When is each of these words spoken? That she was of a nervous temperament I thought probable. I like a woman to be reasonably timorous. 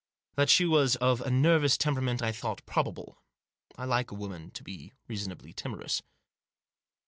That 0.33 0.49
she 0.49 0.65
was 0.65 0.95
of 0.95 1.21
a 1.21 1.29
nervous 1.29 1.77
temperament 1.77 2.23
I 2.23 2.31
thought 2.31 2.65
probable. 2.65 3.21
I 3.75 3.85
like 3.85 4.09
a 4.09 4.15
woman 4.15 4.49
to 4.49 4.63
be 4.63 4.93
reasonably 5.07 5.53
timorous. 5.53 6.01